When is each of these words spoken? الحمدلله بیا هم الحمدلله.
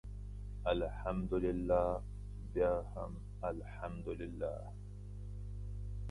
الحمدلله 0.73 1.87
بیا 2.53 2.75
هم 2.93 3.11
الحمدلله. 3.51 4.55